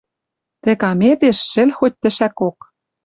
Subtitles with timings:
[0.63, 2.57] Тӹ каметеш шӹл хоть тӹшӓкок...